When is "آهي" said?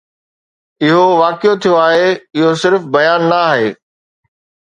1.87-2.07, 3.51-3.69